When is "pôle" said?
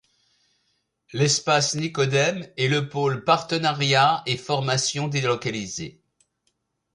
2.89-3.23